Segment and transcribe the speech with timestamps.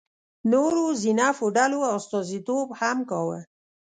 [0.51, 3.39] نورو ذینفع ډلو استازیتوب هم کاوه.